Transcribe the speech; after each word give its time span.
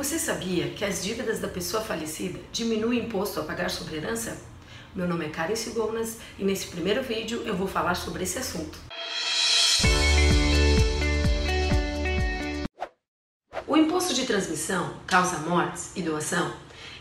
Você 0.00 0.18
sabia 0.18 0.70
que 0.70 0.82
as 0.82 1.04
dívidas 1.04 1.40
da 1.40 1.48
pessoa 1.48 1.82
falecida 1.82 2.40
diminuem 2.50 3.00
o 3.00 3.04
imposto 3.04 3.38
a 3.38 3.42
pagar 3.42 3.68
sobre 3.68 3.96
herança? 3.98 4.34
Meu 4.94 5.06
nome 5.06 5.26
é 5.26 5.28
Karen 5.28 5.54
Sigonas 5.54 6.16
e 6.38 6.42
nesse 6.42 6.68
primeiro 6.68 7.02
vídeo 7.02 7.42
eu 7.44 7.54
vou 7.54 7.68
falar 7.68 7.94
sobre 7.94 8.22
esse 8.22 8.38
assunto. 8.38 8.78
O 13.66 13.76
imposto 13.76 14.14
de 14.14 14.24
transmissão, 14.24 14.94
causa 15.06 15.36
mortes 15.40 15.94
e 15.94 16.00
doação 16.00 16.50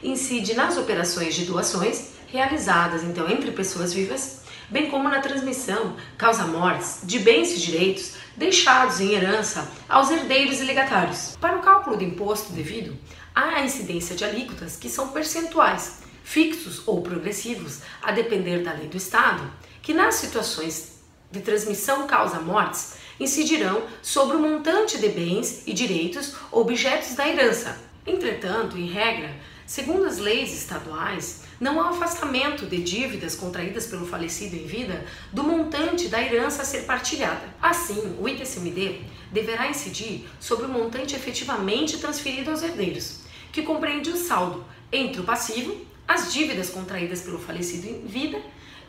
incide 0.03 0.53
nas 0.53 0.75
operações 0.75 1.35
de 1.35 1.45
doações 1.45 2.18
realizadas 2.31 3.03
então 3.03 3.29
entre 3.29 3.51
pessoas 3.51 3.93
vivas, 3.93 4.41
bem 4.69 4.89
como 4.89 5.09
na 5.09 5.19
transmissão, 5.19 5.95
causa 6.17 6.45
mortes 6.45 6.99
de 7.03 7.19
bens 7.19 7.51
e 7.53 7.59
direitos 7.59 8.13
deixados 8.37 8.99
em 8.99 9.13
herança 9.13 9.69
aos 9.87 10.09
herdeiros 10.09 10.59
e 10.59 10.63
legatários. 10.63 11.35
Para 11.41 11.57
o 11.57 11.61
cálculo 11.61 11.97
do 11.97 12.03
imposto 12.03 12.53
devido, 12.53 12.95
há 13.35 13.55
a 13.55 13.65
incidência 13.65 14.15
de 14.15 14.23
alíquotas 14.23 14.75
que 14.75 14.89
são 14.89 15.09
percentuais, 15.09 15.99
fixos 16.23 16.87
ou 16.87 17.01
progressivos, 17.01 17.81
a 18.01 18.11
depender 18.11 18.59
da 18.59 18.73
lei 18.73 18.87
do 18.87 18.97
Estado, 18.97 19.43
que 19.81 19.93
nas 19.93 20.15
situações 20.15 20.99
de 21.31 21.41
transmissão 21.41 22.07
causa 22.07 22.39
mortes 22.39 22.95
incidirão 23.19 23.83
sobre 24.01 24.37
o 24.37 24.39
montante 24.39 24.97
de 24.97 25.09
bens 25.09 25.63
e 25.67 25.73
direitos 25.73 26.33
objetos 26.51 27.15
da 27.15 27.27
herança. 27.27 27.77
Entretanto, 28.05 28.77
em 28.77 28.87
regra, 28.87 29.35
segundo 29.69 30.05
as 30.05 30.17
leis 30.17 30.51
estaduais, 30.51 31.43
não 31.59 31.79
há 31.79 31.91
afastamento 31.91 32.65
de 32.65 32.81
dívidas 32.81 33.35
contraídas 33.35 33.85
pelo 33.85 34.03
falecido 34.03 34.55
em 34.55 34.65
vida 34.65 35.05
do 35.31 35.43
montante 35.43 36.07
da 36.07 36.19
herança 36.19 36.63
a 36.63 36.65
ser 36.65 36.87
partilhada. 36.87 37.53
Assim, 37.61 38.17
o 38.19 38.27
ITCMD 38.27 39.01
deverá 39.31 39.69
incidir 39.69 40.27
sobre 40.39 40.65
o 40.65 40.69
montante 40.69 41.15
efetivamente 41.15 41.99
transferido 41.99 42.49
aos 42.49 42.63
herdeiros, 42.63 43.19
que 43.51 43.61
compreende 43.61 44.09
o 44.09 44.17
saldo 44.17 44.65
entre 44.91 45.21
o 45.21 45.23
passivo, 45.23 45.77
as 46.07 46.33
dívidas 46.33 46.71
contraídas 46.71 47.21
pelo 47.21 47.37
falecido 47.37 47.87
em 47.87 48.07
vida, 48.07 48.41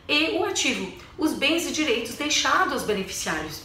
e 0.07 0.31
o 0.31 0.45
ativo, 0.45 0.91
os 1.15 1.33
bens 1.33 1.67
e 1.67 1.71
direitos 1.71 2.15
deixados 2.15 2.73
aos 2.73 2.83
beneficiários, 2.83 3.61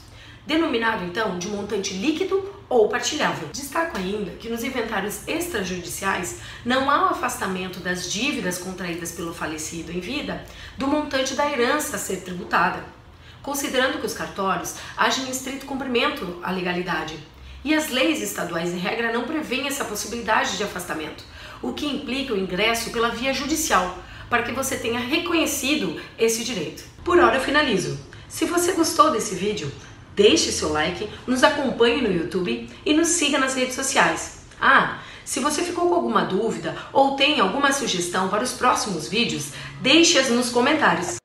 denominado 0.47 1.05
então 1.05 1.39
de 1.39 1.49
montante 1.49 1.95
líquido 1.95 2.57
ou 2.69 2.89
partilhável. 2.89 3.49
Destaco 3.53 3.97
ainda 3.97 4.33
que 4.33 4.49
nos 4.49 4.65
inventários 4.65 5.27
extrajudiciais 5.27 6.39
não 6.65 6.91
há 6.91 7.03
o 7.03 7.11
afastamento 7.11 7.81
das 7.81 8.11
dívidas 8.11 8.59
contraídas 8.59 9.13
pelo 9.13 9.35
falecido 9.35 9.93
em 9.93 10.01
vida 10.01 10.45
do 10.77 10.87
montante 10.87 11.35
da 11.35 11.51
herança 11.51 11.97
a 11.97 11.99
ser 11.99 12.19
tributada, 12.19 12.85
considerando 13.43 13.99
que 13.99 14.07
os 14.07 14.15
cartórios 14.15 14.77
agem 14.97 15.27
em 15.27 15.31
estrito 15.31 15.67
cumprimento 15.67 16.41
à 16.43 16.51
legalidade. 16.51 17.19
E 17.65 17.75
as 17.75 17.91
leis 17.91 18.23
estaduais, 18.23 18.73
em 18.73 18.79
regra, 18.79 19.13
não 19.13 19.25
prevêem 19.25 19.67
essa 19.67 19.85
possibilidade 19.85 20.57
de 20.57 20.63
afastamento, 20.63 21.25
o 21.61 21.73
que 21.73 21.87
implica 21.87 22.33
o 22.33 22.39
ingresso 22.39 22.91
pela 22.91 23.09
via 23.09 23.35
judicial, 23.35 23.99
para 24.31 24.45
que 24.45 24.53
você 24.53 24.77
tenha 24.77 25.01
reconhecido 25.01 26.01
esse 26.17 26.45
direito. 26.45 26.85
Por 27.05 27.19
hora 27.19 27.37
eu 27.37 27.41
finalizo. 27.41 27.99
Se 28.29 28.45
você 28.45 28.73
gostou 28.73 29.11
desse 29.11 29.35
vídeo, 29.35 29.73
deixe 30.17 30.51
seu 30.51 30.73
like, 30.73 31.09
nos 31.27 31.45
acompanhe 31.45 32.01
no 32.01 32.11
YouTube 32.11 32.69
e 32.85 32.95
nos 32.95 33.09
siga 33.09 33.39
nas 33.39 33.55
redes 33.55 33.75
sociais. 33.75 34.47
Ah, 34.59 34.99
se 35.25 35.39
você 35.41 35.63
ficou 35.63 35.89
com 35.89 35.95
alguma 35.95 36.25
dúvida 36.25 36.75
ou 36.93 37.15
tem 37.17 37.39
alguma 37.39 37.71
sugestão 37.71 38.29
para 38.29 38.43
os 38.43 38.53
próximos 38.53 39.07
vídeos, 39.07 39.53
deixe-as 39.83 40.31
nos 40.31 40.49
comentários. 40.49 41.19